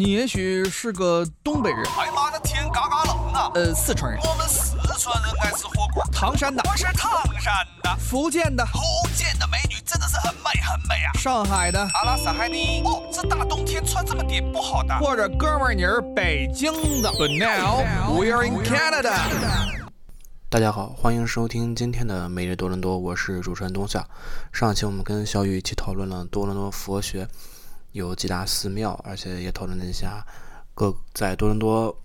[0.00, 3.50] 你也许是个东北人，哎妈的天嘎嘎冷啊！
[3.54, 6.02] 呃，四川人，我们四川人爱吃火锅。
[6.10, 8.80] 唐山的，我是唐山的，福建的，福
[9.14, 11.12] 建的美女真的是很美很美啊！
[11.18, 12.80] 上海的，阿拉斯海尼。
[12.82, 14.98] 哦，这大冬天穿这么点不好的。
[15.00, 16.72] 或者哥们儿你是北京
[17.02, 17.10] 的。
[17.10, 17.84] But now
[18.18, 19.12] we're in Canada。
[20.48, 24.08] 大家好，欢迎收听今天的每日多伦多，我是主持人东夏。
[24.50, 27.28] 上期我们跟小雨一起讨论了多伦多佛学
[27.92, 30.24] 有几大寺庙，而且也讨论了一下
[30.74, 31.96] 各在多伦多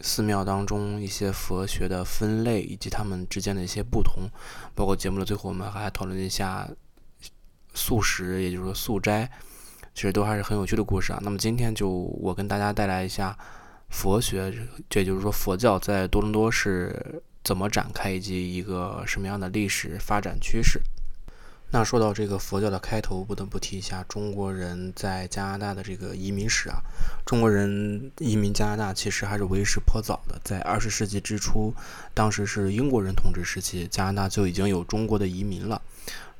[0.00, 4.28] 寺庙当中一些佛学的分类以及它们之间的一些不同。
[4.74, 6.68] 包括节目的最后，我们还讨论了一下
[7.74, 9.30] 素食，也就是说素斋，
[9.94, 11.18] 其实都还是很有趣的故事啊。
[11.22, 13.36] 那么今天就我跟大家带来一下
[13.88, 14.52] 佛学，
[14.90, 17.22] 这也就是说佛教在多伦多是。
[17.44, 20.82] 怎么展开以及一个什么样的历史发展趋势？
[21.70, 26.80] 那说到这个佛教的开头，不得不提一下中国人在加拿大的这个移民史啊。
[27.26, 31.74] 中国人移民加拿大其实还是为时颇早的，在二十世纪之初，
[32.14, 35.82] 当时是英国人统治时期，加拿大就已经有中国的移民了。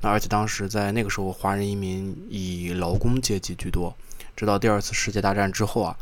[0.00, 3.94] 那而且当时在那个时候，华人移民以劳工阶级居多，
[4.34, 5.96] 直到第二次世界大战之后啊，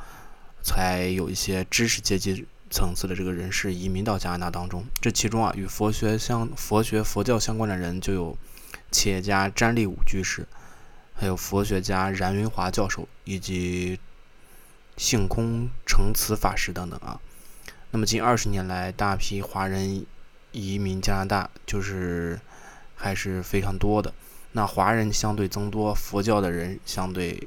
[0.63, 2.47] 才有一些知识阶级。
[2.69, 8.37] 层次的这个人士移民到加拿大当中，这其中啊，与佛学相佛学佛教相关的人就有
[8.91, 10.47] 企业家詹立武居士，
[11.15, 13.99] 还有佛学家冉云华教授以及
[14.97, 17.21] 性空成慈法师等等啊。
[17.91, 20.05] 那么近二十年来，大批华人
[20.53, 22.41] 移民加拿大，就是
[22.95, 24.13] 还是非常多的。
[24.53, 27.47] 那华人相对增多，佛教的人相对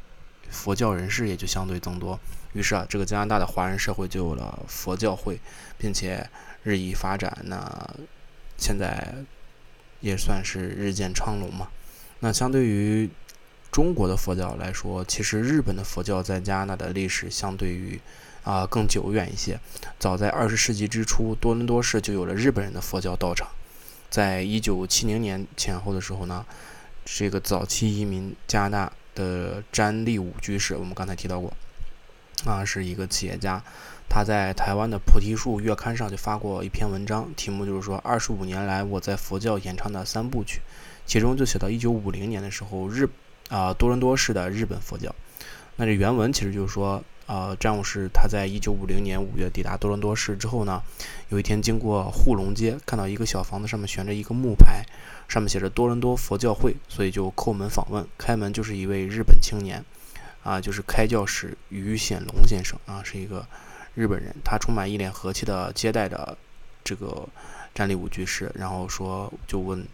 [0.49, 2.19] 佛教人士也就相对增多。
[2.53, 5.39] 于是啊，这个加拿大的华人社会就有了佛教会，
[5.77, 6.27] 并且
[6.63, 7.35] 日益发展。
[7.45, 7.89] 那
[8.57, 9.13] 现在
[10.01, 11.69] 也算是日渐昌隆嘛。
[12.19, 13.09] 那相对于
[13.71, 17.99] 中国的佛教来说，其实日本的佛教在加拿大的历史相对于
[18.43, 19.59] 啊更久远一些。
[19.97, 23.47] 早在二十世纪之初，多伦多市就有了日本人的佛教道场。
[24.09, 26.45] 在一九七零年前后的时候呢，
[27.05, 31.53] 这个早期移民加拿大的詹利武居士，我们刚才提到过。
[32.45, 33.61] 啊，是一个企业家，
[34.09, 40.59] 他在台湾的菩提树月刊上就发过一篇文章，题目就是说二十五年来我在佛教演唱的三部曲，
[41.05, 43.07] 其中就写到一九五零年的时候，日
[43.49, 45.13] 啊多伦多市的日本佛教。
[45.75, 50.81] 那这原文其实就是说，呃，詹姆士他在一九五零年五月抵达多伦多市之后呢，
[51.29, 54.83] 有一天经过护龙街，看到一个小房子上面悬着一个木牌，
[55.27, 59.85] 上面写着多伦多佛教会，所以就叩门访问，开门就是一位日本青年。
[60.41, 63.45] 啊，就是开教使于显龙先生啊，是一个
[63.99, 66.37] 日本人，他充满一脸和气的接待的
[66.85, 67.27] 这个
[67.75, 69.85] 战立武居士，然后说就问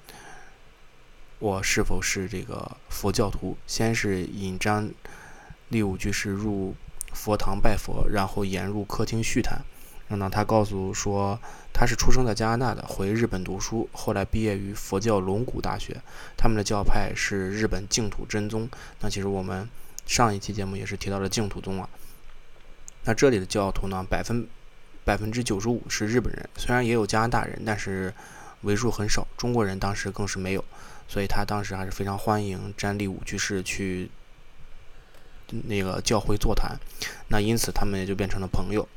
[1.39, 4.87] 我是否是这个佛教徒，先是引詹
[5.69, 6.75] 立武居士入
[7.13, 9.59] 佛堂拜佛，然后沿入客厅叙谈，
[10.07, 11.39] 然后他告诉说
[11.73, 15.99] 他是出生在加拿大的，回日本读书，后来毕业于佛教龙谷大学，
[16.37, 18.69] 他们的教派是日本净土真宗。
[18.99, 19.67] 那其实我们。
[20.07, 21.89] 上一期节目也是提到了净土宗啊，
[23.05, 24.47] 那这里的教徒呢，百分
[25.03, 28.13] 百分之九十五是日本人，虽然也有加拿大人，但是
[28.61, 29.27] 为数很少。
[29.37, 30.65] 中国人当时更是没有，
[31.07, 34.09] 所以他当时还是非常欢迎詹利武居士去
[35.49, 36.77] 那个教会座谈，
[37.29, 38.87] 那因此他们也就变成了朋友。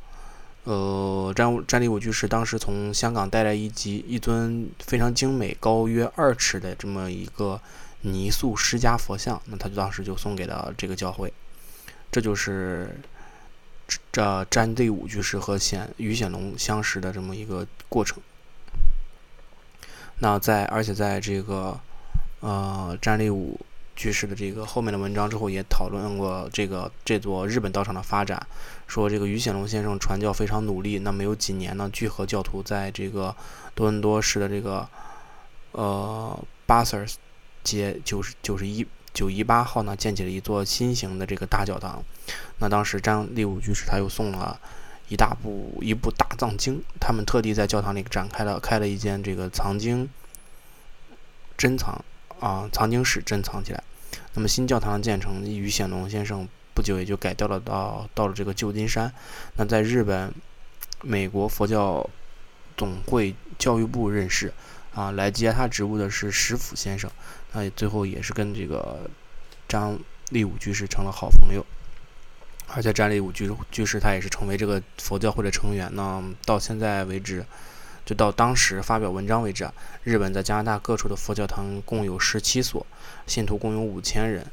[0.64, 7.60] 呃，詹詹利武居士当时从香港带来一集一尊非常精美、高约二尺的这么一个。
[8.02, 11.32] 泥塑释迦佛像，那他就当时就送给了这个教会，
[12.12, 12.97] 这就是
[14.12, 18.22] 这詹立武居士和显于显龙相识的这么一个过程。
[20.19, 21.81] 那在而且在这个
[22.41, 23.60] 呃詹立武
[23.97, 28.47] 居士的这个后面的文章之后，也讨论过这个这座日本道场的发展，
[28.87, 33.34] 说这个于显龙先生传教非常努力，那没有几年呢，聚合教徒在这个
[33.75, 34.88] 多伦多市的这个
[35.72, 37.06] 呃巴塞尔。
[37.65, 38.87] 街九十九十一
[39.18, 42.04] 九一八号呢，建起了一座新型的这个大教堂。
[42.60, 44.60] 那当时张立武居士他又送了
[45.09, 50.09] 一大部一部大藏经，他们特地在教堂里展开了开了一间这个藏经
[51.56, 52.04] 珍藏
[52.38, 53.82] 啊藏经室珍藏起来。
[54.34, 59.12] 那么新教堂的建成，于显龙先生不久也就改掉了到到了这个旧金山。
[59.56, 60.32] 那在日本、
[61.03, 62.09] 美国佛教
[62.76, 64.53] 总会教育部认识
[64.94, 67.10] 啊，来接他职务的是石府先生。
[67.53, 69.09] 那最后也是跟这个
[69.66, 69.98] 张
[70.30, 71.65] 立武居士成了好朋友，
[72.68, 75.95] 而且张立武居居士他也是成为这个佛教会的成员。
[75.95, 77.45] 呢到现在为止，
[78.04, 79.68] 就到当时发表文章为止，
[80.04, 82.86] 日本在加拿大各处的佛教堂共有十七所，
[83.27, 84.47] 信徒共有五千人。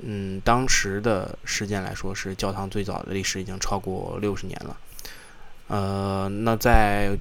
[0.00, 4.76] 嗯，当时的时间来说，是教堂最早的历史已经超过六十年了。
[5.66, 7.18] 呃，那在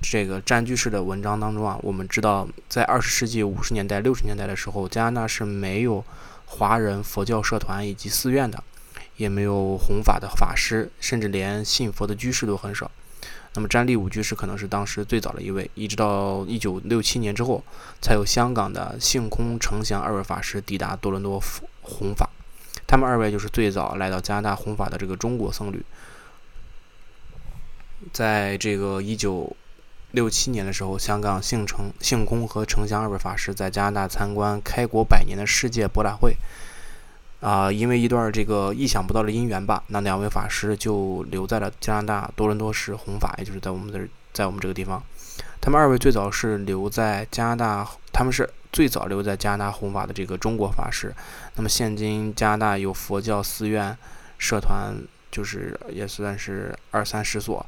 [0.00, 6.04] 这个占据式的文章当中啊，我们知道，在二十世纪五十年代、六十年代的时候，加拿大是没有
[6.46, 8.62] 华人佛教社团以及寺院的，
[9.16, 12.90] 也没有弘法的法师，甚至连信佛的居士都很少。
[13.54, 17.62] 那么詹利武居士可能是当时最早的一位，一直到一九六七年之后，
[18.02, 21.40] 才有香港的性空成祥二位法师抵达多伦多
[21.80, 22.28] 弘法。
[22.86, 25.82] 他们二位就是最早来到加拿大弘法的这个中国僧侣。
[28.12, 29.56] 在这个一九
[30.14, 36.36] 六七年的时候，香港性成性空和成祥二位法师在加拿大参观开国百年的世界博览会。
[37.40, 44.00] 啊，因为一段这个意想不到的姻缘吧，那两位法师就留在了加拿大多伦多市弘法，也就是在我们的
[44.32, 45.02] 在我们这个地方。
[45.60, 51.12] 他们二位最早是留在加拿大，他们是最早留在加拿大弘法的这个中国法师。
[51.56, 53.94] 那么现今加拿大有佛教寺院
[54.38, 54.94] 社团，
[55.30, 57.66] 就是也算是二三十所，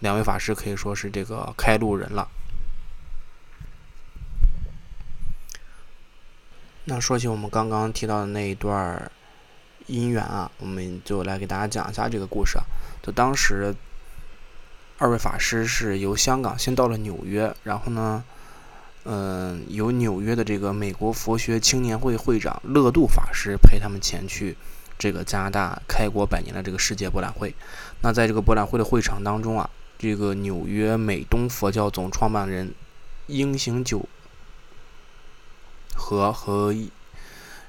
[0.00, 2.28] 两位法师可以说是这个开路人了。
[6.84, 9.10] 那说起我们刚刚提到的那一段
[9.88, 12.64] 姻缘啊，我们就来给大家讲一下这个故事啊。
[13.02, 13.74] 就当时
[14.98, 18.24] 二位法师是由香港先到了纽约，然后呢，
[19.04, 24.56] 嗯，由纽约的这个美国佛学青年会会长乐度法师陪他们前去
[24.98, 27.54] 这个加拿大开国百年的这个世界博览会。
[28.00, 29.68] 那在这个博览会的会场当中啊，
[29.98, 32.72] 这个纽约美东佛教总创办人
[33.26, 34.08] 英行九。
[35.94, 36.72] 和和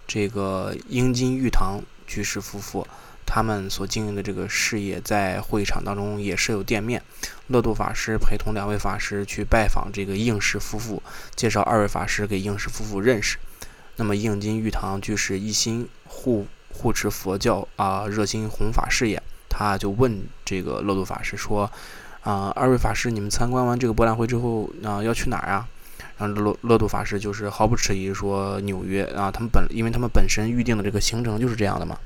[0.07, 2.87] 这个英金玉堂居士夫妇，
[3.25, 7.03] 他们所经营的这个事业，在会场当中也设有店面。
[7.47, 11.01] 乐度法师陪同两位法师去拜访这个应氏夫妇，
[11.35, 13.37] 介绍二位法师给应氏夫妇认识。
[13.97, 21.69] 那么应金玉堂居士一心护护持佛教啊，热心弘法事业，他就问这个乐度法师说
[22.21, 25.67] ：“啊，二位法师，你们参观完这个博览会之后，啊，要去哪儿啊？”
[26.17, 31.97] 然后乐乐度法师就是毫不迟疑说纽约啊，他们本因为他们本身预定的这个行程就是这样的嘛。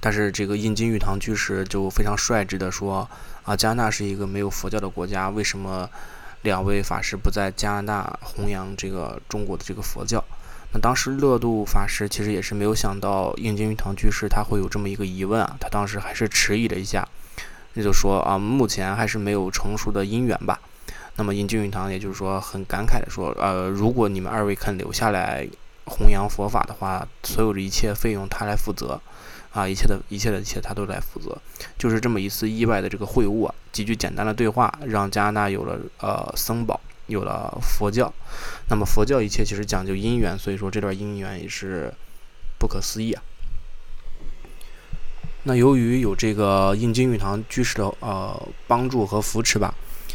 [0.00, 3.08] 但是这个印金玉堂居士就非常率直的说
[3.44, 5.88] 啊，加拿大是一个没有佛教的国家，为什么
[6.42, 10.22] 两位法师不在加拿大弘扬这个中国的这个佛教？
[10.72, 17.08] 那当时乐度法师其实也是没有想到印金玉堂居士他会有这么一个疑问啊，他当时还是迟疑了一下，
[17.76, 20.58] 那就说啊，目前还是没有成熟的因缘吧。
[21.16, 25.46] 那么，印金玉堂也就是说很感慨的说，呃，如果你们二位肯留下来
[25.84, 29.00] 弘扬佛法的话，所有的一切费用他来负责，
[29.52, 31.36] 啊，一切的一切的一切他都来负责。
[31.78, 38.12] 就是这么一次意外的这个会晤啊，几句简单的对话，让加拿大有了呃僧宝，有了佛教。
[38.68, 41.92] 那么佛教一切其实讲究因缘，所以说这段因缘也是
[42.58, 43.22] 不可思议啊。
[45.48, 49.72] 那由于有这个印金玉堂居士的呃帮助和扶持吧。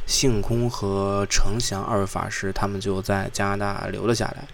[0.08, 4.46] 性空和成祥二位法师，他们就在加拿大留了下来，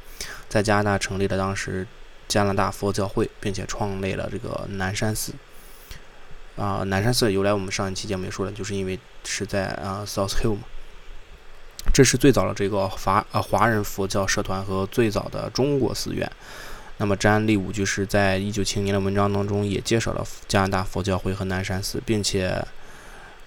[0.48, 1.88] 在加拿大成立了当时
[2.28, 5.34] 加拿大佛教会，并且创立了这个南山寺。
[6.58, 10.62] 啊，南山寺由来，我们上一期节目也说了，就是因为是在啊 South Hill 嘛。
[11.92, 16.30] 这是最早的这个华呃华人佛教社团和最早的中国寺院。
[16.98, 22.66] 那么詹利武居士在一九七零年的文章当中也介绍了加拿大佛教会和南山寺，并且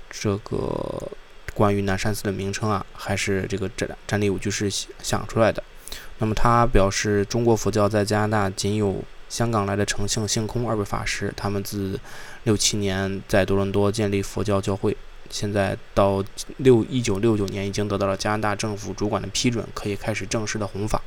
[0.08, 1.10] 这个。
[1.52, 4.70] 关于南山寺的名称啊，还是这个詹詹利武居士
[5.02, 5.62] 想出来的。
[6.18, 11.98] 那么他表示，中国佛教在加拿大仅有香港来的诚信性空二位法师，他们自
[12.44, 14.96] 六七年在多伦多建立佛教教会，
[15.28, 16.24] 现在到
[16.58, 21.02] 六一九六九年已经得到了加拿大政府主管的批准，可以开始正式的弘法，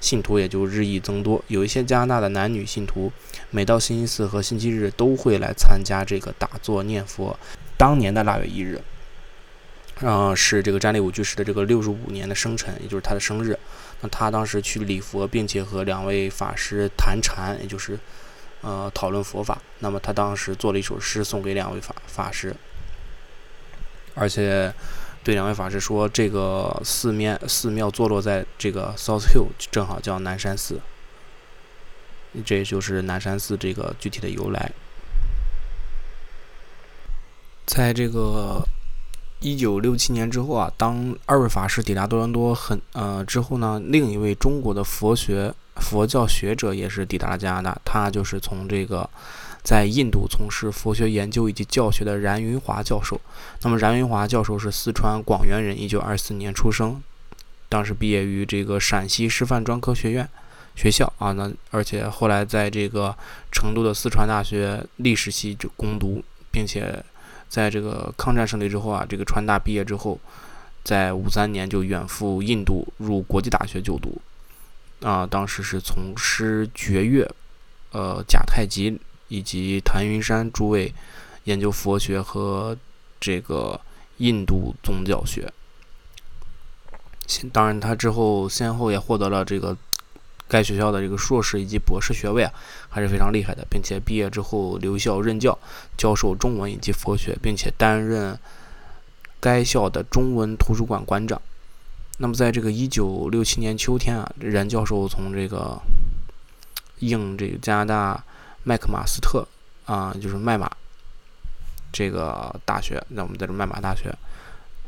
[0.00, 1.42] 信徒也就日益增多。
[1.48, 3.12] 有一些加拿大的男女信徒，
[3.50, 7.38] 每到星期四和星期日都会来参加这个打坐念佛。
[7.76, 8.80] 当年的腊月一日。
[10.00, 13.58] 啊，是这个詹利武居士的这个六十五年的生辰，也就是他的生日。
[14.00, 17.98] 那他当时去礼佛，并且和两位法师谈禅，也就是
[18.60, 19.60] 呃讨论佛法。
[19.80, 22.54] 那么他当时做了一首诗送给两位法法师，
[24.14, 24.72] 而且
[25.22, 30.80] 对两位法师说，这个寺面寺庙坐落在这个 South Hill，正好叫南山寺。
[32.44, 34.72] 这就是南山寺这个具体的由来，
[37.66, 38.62] 在这个。
[39.40, 47.80] 一九六七年之后啊，当二位法师抵达多伦多很呃之后呢，另一位中国的佛学佛教学者也是抵达了加拿大。
[47.84, 49.08] 他就是从这个
[49.68, 53.20] 在印度从事佛学研究以及教学的冉云华教授。
[53.60, 57.02] 那么冉云华教授是四川广元人，一九二四年出生，
[57.68, 60.26] 当时毕业于这个陕西师范专科学院
[60.74, 61.32] 学校啊。
[61.32, 63.14] 那而且后来在这个
[63.52, 67.04] 成都的四川大学历史系就攻读，并且
[67.50, 70.18] 在这个抗战胜利之后啊，这个川大毕业之后，
[70.82, 74.18] 在五三年就远赴印度入国际大学就读
[75.02, 75.26] 啊。
[75.26, 77.30] 当时是从师觉月、
[77.92, 78.98] 呃贾太极
[79.28, 80.92] 以及谭云山诸位
[81.44, 82.76] 研究佛学和
[83.20, 83.80] 这个
[84.18, 85.52] 印度宗教学。
[87.52, 89.76] 当然，他之后先后也获得了这个
[90.48, 92.50] 该学校的这个硕士以及博士学位啊，
[92.88, 95.58] 还是非常厉害的，并且毕业之后留校任教，
[95.98, 98.38] 教授中文以及佛学，并且担任
[99.40, 101.40] 该校的中文图书馆馆长。
[102.16, 105.78] 那么，在这个一九六七年秋天啊，任教授从这个
[107.00, 108.24] 应这个加拿大
[108.64, 109.46] 麦克马斯特
[109.86, 110.70] 啊，就是麦马
[111.92, 114.14] 这个大学，那我们在这麦马大学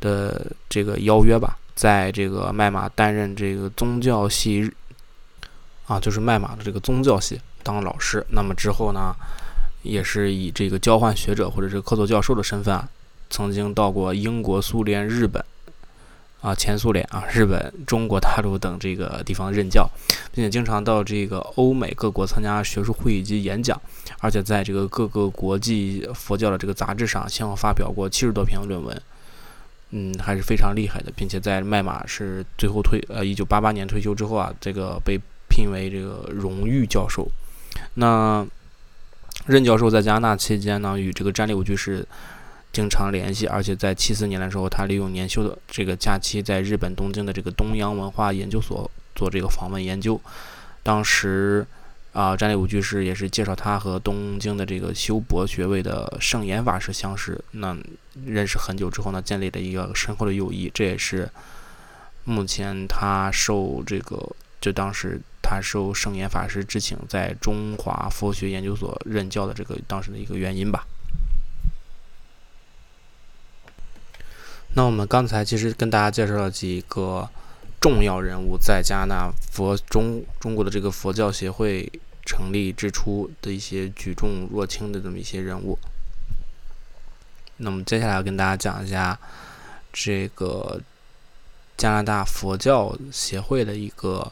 [0.01, 1.57] 的这个邀约吧。
[1.75, 4.71] 在这个麦马担任这个宗教系
[5.87, 8.23] 啊，就是麦马的这个宗教系当老师。
[8.29, 9.15] 那么之后呢，
[9.83, 12.87] 也是以这个交换学者或者是客座教授的身份啊，
[13.31, 15.43] 曾经到过英国、苏联、日本
[16.41, 19.89] 啊、前苏联啊、日本、中国大陆等这个地方任教，
[20.33, 23.81] 并且经常到这个欧美各国参加学术会议及演讲，
[24.21, 29.03] 而且在这个各个国际佛教的这个杂志上，先后发表过七十多篇论文。
[29.93, 35.19] 嗯，还是非常厉害的，并且在麦马是最后退呃，一九八八年退休之后啊，这个被
[35.49, 37.29] 聘为这个荣誉教授。
[37.95, 38.47] 那
[39.47, 42.07] 任教授在加拿大期间呢，与这个詹利武居士
[42.73, 50.21] 经常联系，而且在七四年的时候，他利用年休的这个假期，在日本东京的这个东洋文化研究所做这个访问研究，
[50.83, 51.67] 当时。
[52.13, 57.77] 啊，占利武居士也是介绍他和东京的这个修博学位的圣严法师相识，那
[58.27, 60.69] 认识很久之后呢，建立了一个深厚的友谊。
[60.75, 61.31] 这也是
[62.25, 64.19] 目前他受这个，
[64.61, 70.85] 就当时他受圣严法师之请，在中华佛学研究所任教的这个当时的一个原因吧。
[74.75, 77.29] 那我们刚才其实跟大家介绍了几个。
[77.81, 81.91] 重要人物在加拿大佛中中国的这个佛教协会
[82.27, 85.79] 成立之初的一些举重若轻的这么一些人物。
[87.57, 89.19] 那么接下来跟大家讲一下
[89.93, 90.79] 这个
[91.79, 94.31] 加拿大佛教协会的一个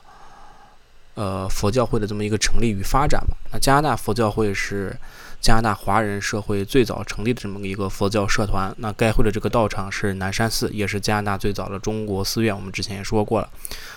[1.14, 3.34] 呃佛教会的这么一个成立与发展吧。
[3.50, 4.94] 那加拿大佛教会是。
[5.40, 12.54] 加拿大华人社会最早成立的这么一个佛教社团，那该会的这个道场是南山寺，也是加拿大最早的中国寺院。
[12.54, 13.48] 我们之前也说过了，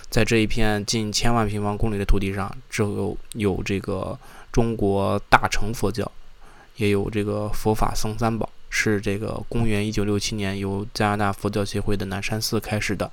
[0.09, 4.17] 在这一片近千万平方公里的土地上，只有有这个
[4.51, 6.09] 中国大乘佛教，
[6.77, 13.11] 也有这个佛法僧三宝，是这个公元一九六七年由加拿大佛教协会的南山寺开始的，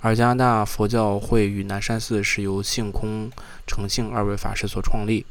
[0.00, 3.30] 而加拿大佛教会与南山寺是由性空、
[3.66, 5.26] 成性二位法师所创立。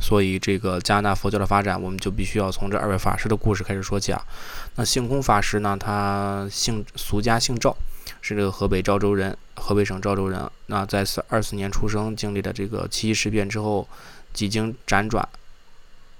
[0.00, 4.24] 所以，这个加拿大佛教的发展，我们就必须要从这二位法师的故事开始说起啊。
[4.76, 7.76] 那性空法师呢，他姓俗家姓赵，
[8.22, 10.48] 是这个河北赵州人，河北省赵州人。
[10.66, 13.86] 那在四二四年出生，经历了这个七七事变之后，
[14.32, 15.28] 几经辗转，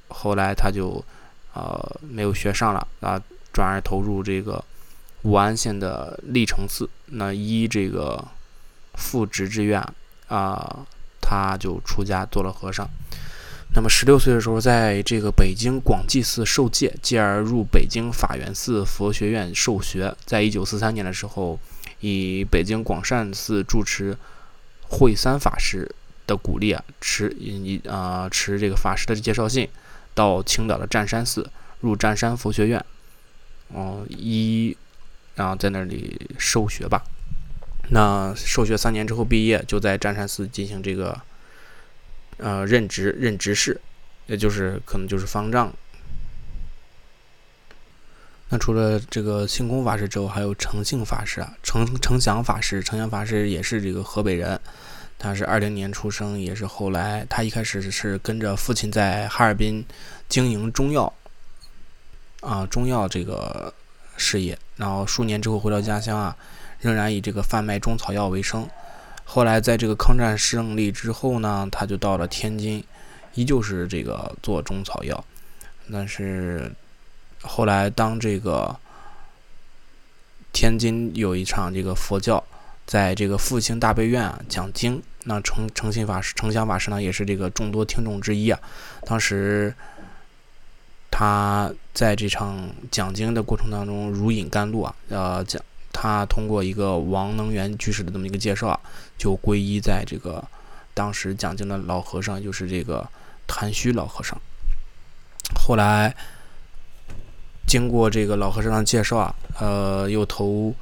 [0.08, 1.02] 后来他就
[1.54, 3.20] 呃没有学上了啊，
[3.52, 4.62] 转而投入这个
[5.23, 6.90] 武安县的历城寺。
[7.06, 8.23] 那依这个
[8.94, 9.80] 父执之愿
[10.26, 10.85] 啊，
[11.20, 12.87] 他就出家做了和尚。
[13.75, 20.16] 那么十六岁的时候，在这个北京广济寺受戒，继而入北京法源寺佛学院受学。
[20.25, 21.60] 在一九四三年的时候，
[22.00, 24.16] 以北京广善寺住持
[24.88, 25.88] 慧三法师
[26.26, 29.68] 的鼓励啊，持以啊持这个法师的介绍信，
[30.14, 31.48] 到青岛的湛山寺
[31.80, 32.84] 入湛山佛学院，
[33.68, 34.76] 哦一，
[35.37, 37.04] 然后在那里受学吧。
[37.90, 41.20] 那受学三年之后毕业，就在湛山寺进行这个。
[42.38, 43.80] 呃，任职任职事，
[44.26, 45.73] 也就是可能就是方丈。
[48.49, 52.83] 那除了这个性空法师之后，还有诚信法师啊，成成祥法师。
[52.83, 54.59] 成祥法师也是这个河北人，
[55.18, 59.85] 他是二零年出生，也是后来他一开始是跟着父亲在哈尔滨
[60.30, 61.12] 经营中药
[62.40, 63.75] 啊中药这个
[64.16, 66.35] 事业，然后数年之后回到家乡啊，
[66.80, 68.66] 仍然以这个贩卖中草药为生。
[69.30, 72.82] 后来，在这个抗战胜利之后呢，他就到了天津，
[73.35, 75.23] 依旧是这个做中草药。
[75.92, 76.73] 但是
[77.42, 78.75] 后来，当这个
[80.50, 82.42] 天津有一场这个佛教，
[82.87, 88.58] 在这个复兴大悲院啊讲经，那诚诚信法师、诚祥法师呢，也是这个众多听众之一啊。
[89.04, 89.75] 当时
[91.11, 95.62] 他在这场讲经的过程当中，如饮甘露啊，呃讲。
[95.92, 98.80] 他通过一个王能源居士的这么一个介绍啊，
[99.16, 100.45] 就皈依在这个
[100.95, 103.09] 当时讲经的老和尚就是这个
[103.47, 104.38] 谭虚老和尚。
[105.54, 106.14] 后来
[107.66, 110.75] 经过这个老和尚的介绍啊，呃，又投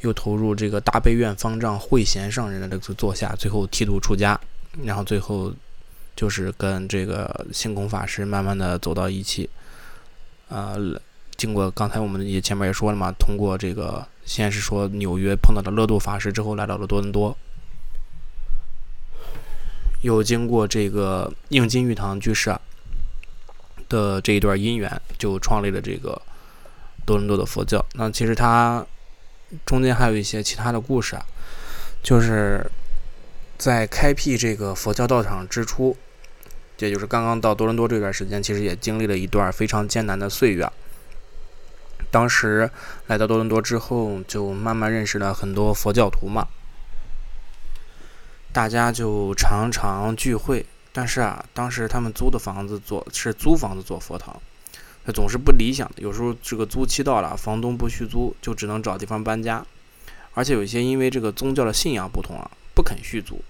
[0.00, 4.38] 又投入这个大悲院方丈慧贤上人的这个座下，最后剃度出家，
[4.84, 5.52] 然后最后
[6.14, 9.48] 就是跟这个星空法师慢慢的走到一起，
[10.48, 10.78] 呃，
[11.36, 17.36] 经过刚才我们也前面也说了嘛，通过这个先是说纽约碰到了乐度法师之后，来到了多伦多。
[20.02, 22.60] 又经过这个应金玉堂居士啊
[23.88, 26.20] 的这一段姻缘，就创立了这个
[27.04, 27.84] 多伦多的佛教。
[27.94, 28.86] 那其实它
[29.64, 31.24] 中间还有一些其他的故事啊，
[32.02, 32.64] 就是
[33.58, 35.96] 在开辟这个佛教道场之初，
[36.78, 40.70] 也就是刚刚到多伦多这段时间，其实也经历了一段非常艰难的岁月。
[42.16, 42.70] 当时
[43.08, 46.48] 来到多伦多之后，就慢慢认识了很多佛教徒嘛。
[48.54, 54.34] 大家就常常聚会，但是啊，当时他们租的房子做是租房子做佛堂，
[55.04, 55.96] 那总是不理想的。
[56.00, 59.62] 有时候这个租期到了，房东不续租，就只能找地方搬家。
[60.32, 63.44] 而且有一些因为这个宗教的信仰不同啊，不肯续租，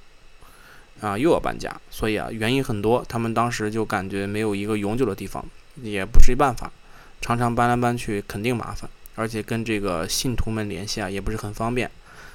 [1.00, 1.72] 啊又要搬家。
[1.88, 3.04] 所以啊，原因很多。
[3.08, 5.44] 他们当时就感觉没有一个永久的地方，
[5.80, 6.72] 也不是一办法，
[7.20, 11.90] 常常搬来搬去肯定麻烦，而且跟这个信徒们联系啊也不是很方便。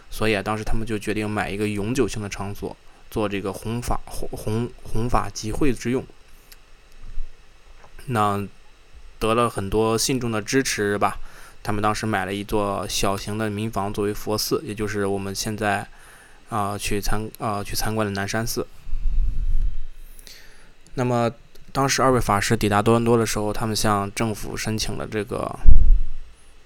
[0.10, 2.76] 所以啊，当时他们就决定买一个永久性的场所，
[3.10, 6.04] 做这个弘法弘弘弘法集会之用。
[8.08, 8.46] 那
[9.20, 11.20] 得了很多信众的支持吧，
[11.64, 15.88] 他们当时买了一座小型的民房作为佛寺，也就是我们现在
[16.50, 18.68] 啊去参啊去参观的南山寺。
[20.96, 21.32] 那么
[21.72, 25.60] 当时二位法师抵达多伦多的时候，他们向政府申请了这个。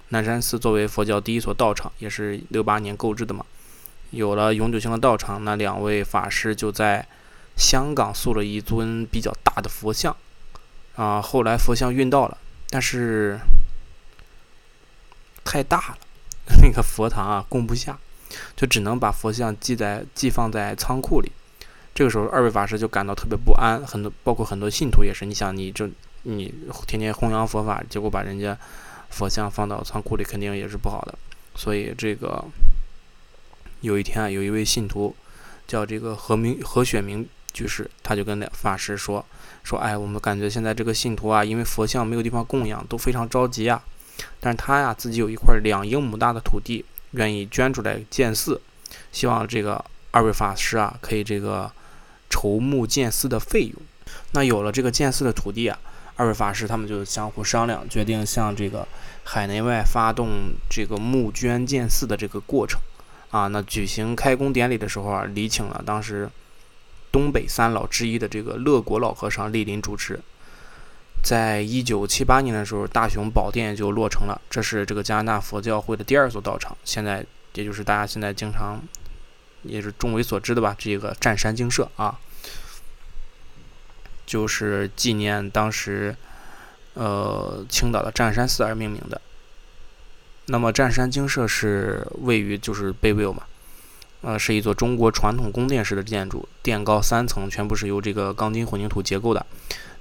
[0.09, 3.43] 南山寺作为佛教第一所道场，也是六八年购置的嘛。
[4.11, 7.05] 有了永久性的道场，那两位法师就在
[7.57, 10.15] 香港塑了一尊比较大的佛像。
[10.95, 12.37] 啊，后来佛像运到了，
[12.69, 13.39] 但是
[15.43, 15.97] 太大了，
[16.61, 17.97] 那个佛堂啊供不下，
[18.55, 21.31] 就只能把佛像寄在寄放在仓库里。
[21.95, 25.25] 这个时候，二位法师就感到特别不安，很多包括很多信徒也是。
[25.25, 25.89] 你想，你这
[26.23, 26.53] 你
[26.85, 28.55] 天天弘扬佛法，结果把人家。
[29.07, 31.17] 佛像放到仓库里肯定也是不好的，
[31.55, 32.43] 所以这个
[33.79, 35.15] 有一天啊，有一位信徒
[35.65, 39.25] 叫这个何明何雪明居士，他就跟法师说
[39.63, 43.81] 说，哎，我们感觉现在这个信徒啊，因为佛像没有地方供养，都非常着急啊。
[44.41, 48.59] 但是他呀自己有一块两英亩大的土地，愿意捐出来建寺，
[49.13, 51.71] 希望这个二位法师啊可以这个
[52.29, 53.73] 筹募建寺的费用。
[54.31, 55.77] 那有了这个建寺的土地啊。
[56.17, 58.87] 二位法师他们就相互商量，决定向这个
[59.25, 60.29] 海内外发动
[60.69, 62.79] 这个募捐建寺的这个过程。
[63.31, 66.29] 啊，那举行开工典礼的时候啊，礼请了当时
[67.11, 70.17] 东北三老之一的这个乐国老和尚莅临主持。
[71.21, 76.77] 在一九七八年的时候，大雄宝殿就落成了，这是这个加拿大佛教会的第二座道场。
[76.85, 78.79] 现在也就是大家现在经常
[79.67, 82.19] 也是众为所知的吧，这个湛山精舍啊。
[84.25, 86.15] 就是纪念当时，
[86.95, 89.21] 呃，青岛的湛山寺而命名的。
[90.47, 93.43] 那么湛山精舍是位于就是贝维嘛，
[94.21, 99.45] 呃，是一座中国传统宫殿式的建筑，殿高三层，全部是由这个钢筋混凝土结构的，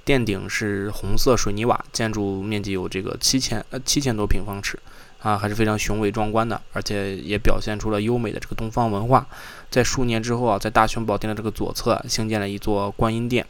[0.03, 4.79] 殿顶是红色水泥瓦，建筑面积有这个七千呃七千多平方尺，
[5.25, 9.25] 啊，还是非常雄伟壮观的，而且也表现出了优美的这个东方文化。
[9.71, 13.43] 在数年之后啊，在大雄宝殿的这个左侧兴建了一座观音殿。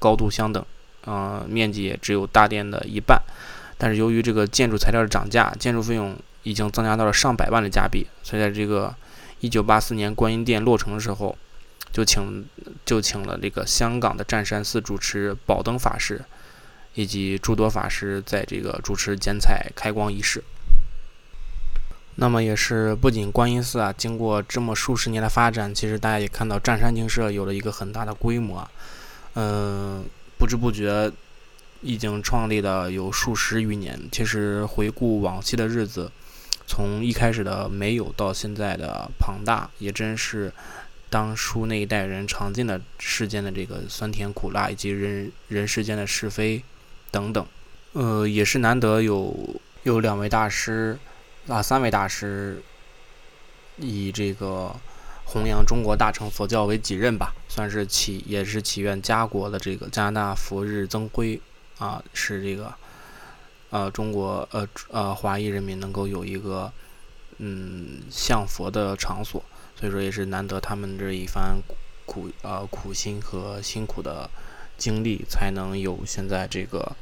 [0.00, 0.64] 高度相等，
[1.06, 3.20] 呃，面积也只有大殿的一半，
[3.76, 8.94] 但是由于这个建筑材料的涨价，建筑费用已经增加到了上百万的加币，所以在这个
[9.40, 11.36] 1984年观音殿落成的时候，
[11.92, 12.46] 就请
[12.86, 16.24] 就请了这个香港的湛山寺主持宝灯法师，
[16.94, 20.44] 以及诸多法师在这个主持剪彩开光仪式。
[22.20, 28.70] 那么也是不仅观音寺啊，经过这么数十年的发展，其实大家也看到湛山精舍有了一个很大的规模啊。
[29.34, 30.04] 嗯，
[30.36, 31.12] 不知不觉
[31.80, 33.96] 已经创立了有数十余年。
[34.10, 36.10] 其实回顾往昔的日子，
[36.66, 40.52] 从一开始的没有到现在的庞大，也真是
[41.08, 46.64] 当初那一代人尝尽了世间的这个酸甜苦辣，以及人人世间的是非
[47.12, 47.46] 等等。
[47.92, 50.98] 呃，也是难得有有两位大师
[51.48, 52.62] 啊，三位大师
[53.76, 54.74] 以这个。
[55.30, 61.38] 弘扬中国大乘佛教为己任吧，算是祈也是祈愿家国的这个加拿大佛日增辉
[61.76, 62.72] 啊，使这个
[63.68, 66.72] 呃中国呃呃华裔人民能够有一个
[67.36, 69.44] 嗯向佛的场所，
[69.78, 71.60] 所以说也是难得他们这一番
[72.06, 74.30] 苦呃苦心和辛苦的
[74.78, 76.96] 经历，才能有现在这个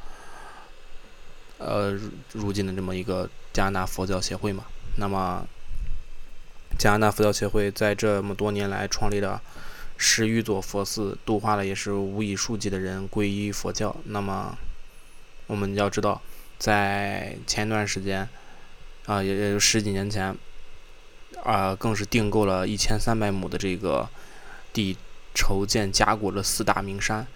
[1.58, 1.98] 呃
[2.32, 4.64] 如今的这么一个加拿大佛教协会嘛。
[4.96, 5.46] 那么
[6.78, 9.40] 加拿大佛教协会在这么多年来创立了
[9.96, 13.96] 十余座佛寺，度化了也是无以数计的人皈依佛教。
[14.04, 14.56] 那么
[15.46, 16.20] 我们要知道，
[16.58, 18.28] 在前段时间
[19.06, 20.36] 啊，也也就十几年前。
[21.42, 24.08] 啊，更是订购了一千三百亩的这个
[24.72, 24.96] 地，
[25.34, 27.26] 筹建甲骨的四大名山，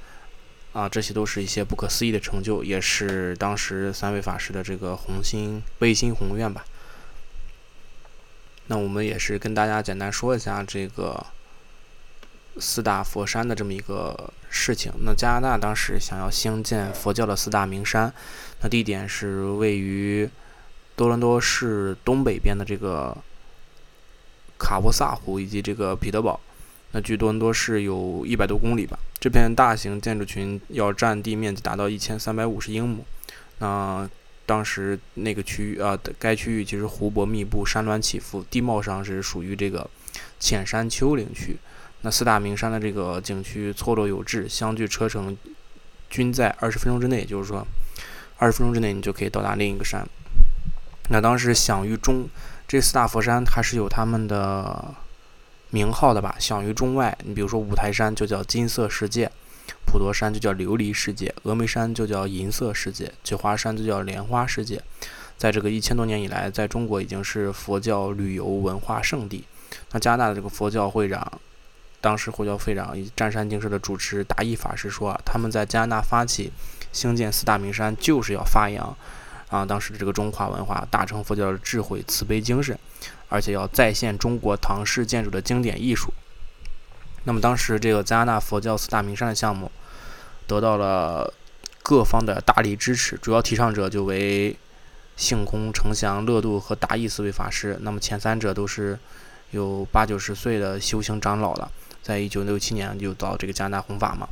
[0.73, 6.65] 啊，这些都是一些不可思议的成就，也是当时三位法师的这个宏心、微心宏愿吧。
[8.67, 11.27] 那我们也是跟大家简单说一下这个
[12.59, 14.93] 四大佛山的这么一个事情。
[15.05, 18.13] 那加拿大当时想要兴建佛教的四大名山，
[18.61, 20.31] 那地点是位于
[20.95, 23.17] 多伦多市东北边的这个。
[24.63, 26.39] 卡布萨湖以及这个彼得堡，
[26.93, 28.99] 那距多伦多市有一百多公里吧。
[29.19, 33.05] 这片大型建筑群要占地面积达到一千三百五十英亩。
[33.59, 34.09] 那
[34.47, 39.89] 当时那个区域啊，该区域其实湖泊密布，山峦起伏，地貌上是属于这个
[40.39, 41.57] 浅山丘陵区。
[42.03, 45.37] 那四大名山的这个景区错落有致，相距车程
[46.09, 47.67] 均在二十分钟之内，就是说，
[48.39, 50.07] 二十分钟之内你就可以到达另一个山。
[51.11, 52.29] 那当时享誉中。
[52.67, 54.95] 这四大佛山它是有他们的
[55.71, 56.37] 名号的吧？
[56.39, 57.17] 享于中外。
[57.25, 59.31] 你比如说五台山就叫金色世界，
[59.87, 64.83] 普陀山就叫琉璃世界，峨眉山就叫银色世界，九华山就叫莲花世界。
[65.39, 69.45] 在这个一千多年以来，在中国已经是佛教旅游文化圣地。
[69.93, 71.41] 那加拿大的这个佛教会长，
[72.01, 76.53] 当时佛教会长以占山精舍的主持达义法师说啊，他们在加拿大发起
[76.93, 78.97] 兴建四大名山，就是要发扬。
[79.51, 82.79] 啊，当时的这个中华文化、大乘佛教的智慧、慈悲精神，
[83.29, 86.15] 而且要再现中国唐式建筑的经典艺术。
[87.25, 89.71] 那么，当时这个加拿大佛教四大名山的项目
[90.47, 91.35] 得到了
[91.83, 94.57] 各方的大力支持，主要提倡者就为
[95.17, 97.77] 性空、成祥、乐度和达义四位法师。
[97.83, 98.99] 那么前三者都是
[99.51, 101.71] 有八九十岁的修行长老了，
[102.03, 104.29] 在一九六七年就到这个加拿大弘法嘛。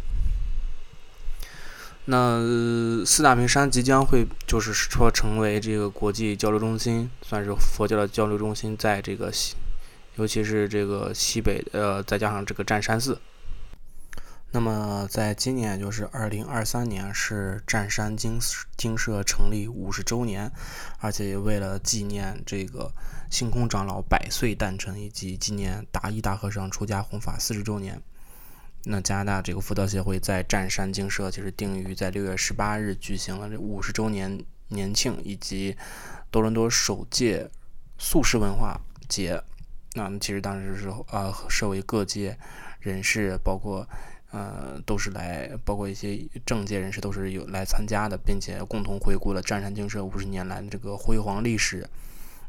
[2.11, 9.57] 那四大名山即将会就是说成为这个国际交流中心，算是佛教的交流中心，在这个西，
[10.17, 13.21] 尤其是这个西北，呃，再加上这个占山寺。
[14.53, 18.39] 那么在今年，就是二零二三年，是占山精
[18.79, 20.51] 精舍成立五十周年，
[21.01, 22.91] 而且也为了纪念这个
[23.31, 28.01] 星空长老百岁诞辰，以及纪念达一大和尚出家弘法四十周年。
[28.91, 35.77] 那加拿大这个佛教协会在占山精舍，其实定于在六月十八日举行了这五十周年年庆，以及
[36.31, 37.51] 多伦多首届
[37.99, 39.43] 素食文化节。
[39.93, 42.39] 那其实当时是呃，社会各界
[42.81, 43.87] 人士，包括
[44.31, 51.87] 呃，都是来，包括一些政界人士都是有来参加的，并且共同回顾了占山精舍五十年来的这个辉煌历史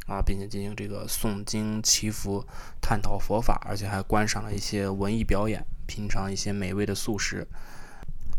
[0.08, 2.46] 啊，并且进行这个诵经祈福、
[2.82, 5.62] 探讨佛法，而且还观赏了一些文艺表演。
[5.90, 7.48] 品尝一些美味的素食。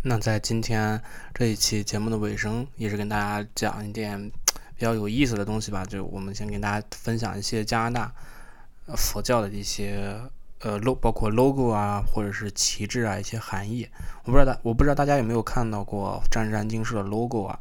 [0.05, 1.03] 那在今天
[1.35, 4.31] 这一期节目的尾声，也是跟大家讲一点
[4.77, 5.85] 比较有意思的东西吧。
[5.85, 8.13] 就我们先跟大家分享一些加拿大
[8.97, 10.19] 佛教的一些
[10.61, 13.87] 呃 logo，包括 logo 啊，或者是旗帜啊一些含义。
[14.25, 17.61] 我不知道大我不知道大家有没有看到过占山经社的 logo 啊？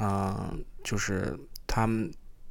[0.00, 2.10] 嗯，就是他们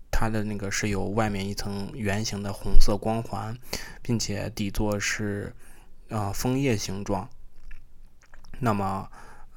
[0.09, 3.55] 它的那个是有外面一层圆形的红色光环，
[4.01, 5.53] 并且底座是。
[6.09, 7.29] 啊，枫叶形状。
[8.59, 9.09] 那么，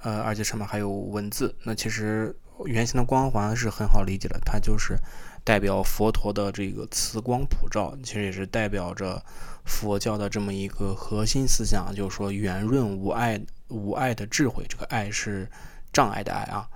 [0.02, 1.54] 呃，而且上面还有文字。
[1.64, 2.36] 那其实
[2.66, 4.96] 圆形的光环是很好理解的，它就是
[5.42, 9.24] 代表佛陀的这个慈光普照，其实也是代表着
[9.64, 14.64] 佛教的这么一个核心思想，就是说圆润无碍、无碍的智慧。
[14.68, 15.50] 这个爱是
[15.92, 16.68] 障碍的爱啊。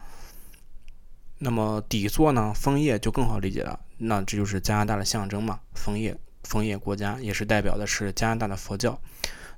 [1.39, 3.79] 那么底座呢，枫叶就更好理解了。
[3.99, 8.99] 那这就是加拿大的象征嘛，枫叶，枫叶国家也是代表的是加拿大的佛教。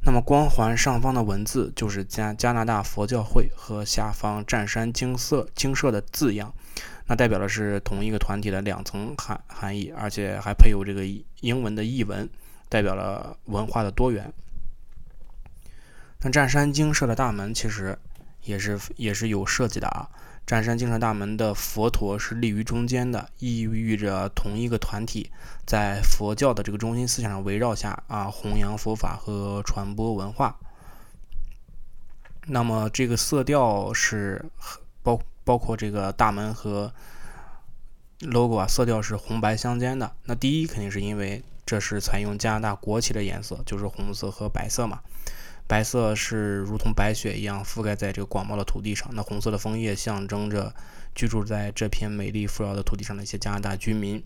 [0.01, 6.55] 那么光环上方的文字就是加加拿大佛教会和下方占山精色精舍的字样，
[7.07, 11.05] 那代表的是同一个团体的两层含含义，而且还配有这个
[11.41, 12.29] 英文的译文，
[12.69, 14.33] 代表了文化的多元。
[16.21, 17.99] 那占山精舍的大门其实
[18.43, 20.09] 也是也是有设计的啊。
[20.49, 25.31] 占山精舍大门的佛陀是立于中间的，意喻着同一个团体
[25.67, 30.57] 在佛教的这个中心思想上围绕下啊，弘扬佛法和传播文化。
[32.47, 34.43] 那么这个色调是
[35.03, 36.91] 包包括这个大门和
[38.21, 40.11] logo 啊，色调是红白相间的。
[40.25, 45.03] 那第一肯定是因为这是采用加拿大国旗的颜色，就是红色和白色嘛。
[45.69, 50.75] 白色是如同白雪一样覆盖在这个广袤的土地上，那红色的枫叶象征着
[51.15, 54.25] 居住在这片美丽富饶的土地上的一些加拿大居民。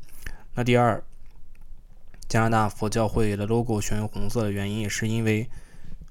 [0.55, 1.02] 那第二，
[2.28, 5.50] 加拿大佛教会的 logo 选用红色的原因，也是因为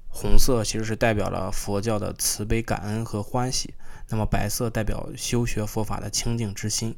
[0.09, 3.73] 红色其实是代表了佛教的慈悲、感恩和欢喜，
[4.09, 6.93] 那么白色代表修学佛法的清净之心。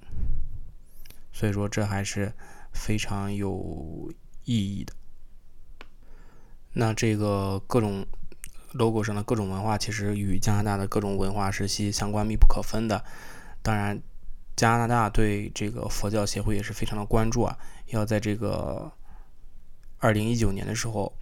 [1.32, 2.34] 所以说，这还是
[2.72, 4.12] 非常有
[4.44, 4.94] 意义的。
[6.74, 8.08] 那这个各种。
[8.74, 13.04] Logo 上的各种文化其实与加拿大的各种文化是息息相关、密不可分的。
[13.62, 14.02] 当然，
[14.56, 17.58] 加拿大对这个佛教协会也是非常的关注啊。
[17.88, 18.92] 要在这个
[20.00, 21.14] 二零一九年的时候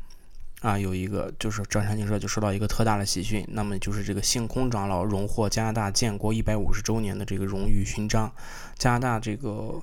[0.61, 8.31] 啊，有一个就是张山经社就收到一个特大的喜讯，那么就是这个性空长老荣获加拿大建国一百五十周年的这个荣誉勋章。
[8.77, 9.81] 加拿大这个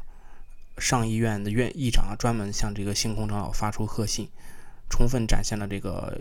[0.79, 4.29] 上议院的院议长啊专门向这个性空长老发出贺信，
[4.89, 6.19] 充分展现了这个。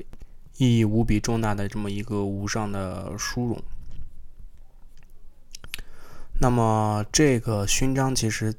[0.57, 3.63] 意义无比重大的这么一个无上的殊荣。
[6.39, 8.53] 那么，这个勋章其实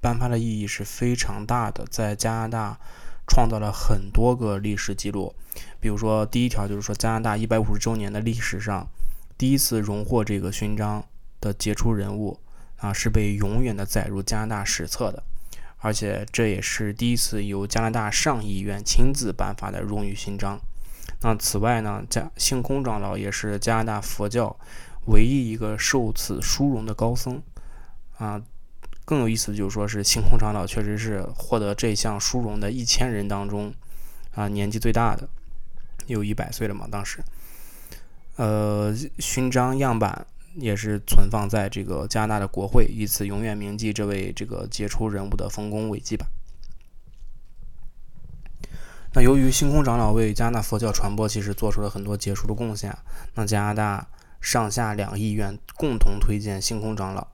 [0.00, 2.78] 颁发的意义是非常大的，在加拿大
[3.26, 5.34] 创造了很多个历史记录。
[5.80, 8.88] 比如说，第一条就是说，加拿大一百五十周年的历史上，
[9.36, 11.04] 第一次荣获这个勋章
[11.40, 12.38] 的杰出人物
[12.76, 15.22] 啊，是被永远的载入加拿大史册的，
[15.78, 20.60] 而且这也是第一次由加拿大上议院亲自颁发的荣誉勋章。
[21.22, 24.56] 那此外呢，加星空长老也是加拿大佛教
[25.06, 27.40] 唯一一个受此殊荣的高僧
[28.18, 28.42] 啊。
[29.04, 33.74] 更有意思的就是说是星空长老确实是获得这项殊荣的一千人当中
[34.32, 35.28] 啊年纪最大的，
[36.06, 37.18] 有一百岁了嘛当时。
[38.36, 46.26] 呃，勋章样板也是存放在这个加拿大的国会，以此永远铭记这位这个杰出人物的丰功伟绩吧。
[49.14, 52.96] 那由于星空长老为加拿大佛教传播其实做出了很多杰出的贡献，
[53.34, 54.06] 那加拿大
[54.40, 57.26] 上下两议院共同推荐星空长老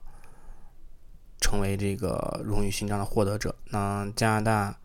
[1.39, 3.55] 成为这个荣誉勋章的获得者。
[3.69, 4.77] 那加拿大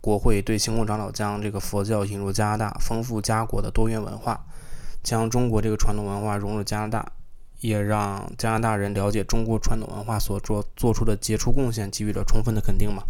[0.00, 4.44] 国会对星空长老将这个佛教引入加拿大，丰富家国的多元文化，
[5.02, 7.12] 将中国这个传统文化融入加拿大，
[7.60, 13.04] 也让加拿大人了解中国传统文化所做做出的杰出贡献，给予了充分的肯定嘛。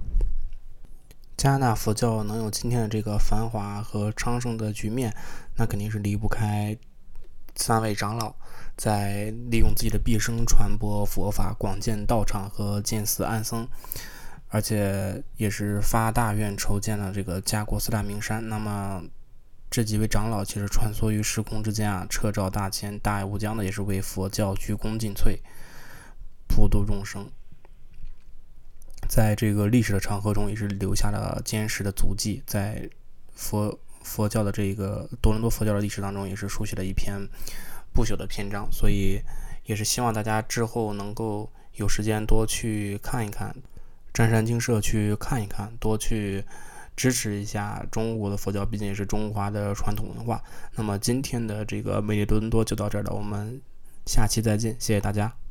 [1.36, 5.14] 加拿大佛教能有今天的这个繁华和昌盛的局面，
[5.56, 6.76] 那肯定是离不开
[7.56, 8.34] 三位长老
[8.76, 13.68] 在利用自己的毕生传播佛法、广建道场和建寺安僧，
[14.48, 18.48] 而且也是发大愿筹建了这个家国四大名山。
[18.48, 19.02] 那么
[19.70, 25.38] 这几位长老其实穿梭于时空之间啊，彻照大千、大爱无疆的，也是为佛教鞠躬尽瘁、
[26.46, 27.28] 普度众生。
[29.08, 32.42] 在这个历史的长河中，也是留下了坚实的足迹。
[32.46, 32.88] 在
[33.34, 37.20] 佛佛教的这个多伦多佛教的历史当中，也是书写了一篇
[37.92, 38.68] 不朽的篇章。
[38.70, 39.20] 所以，
[39.64, 43.54] 也是希望大家之后能够有时间多去看一看
[44.12, 46.44] 占山精舍，去看一看，多去
[46.96, 50.42] 支持一下中国的佛教，毕竟也是中华的传统文化。
[50.74, 53.60] 那么，今天的这个美丽多伦多就到这儿了，我们
[54.06, 55.43] 下期再见，谢谢大家。